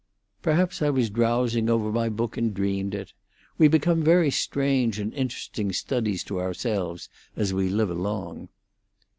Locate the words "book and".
2.09-2.55